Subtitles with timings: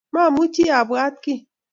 [0.13, 1.41] Mamuchi abwat kiy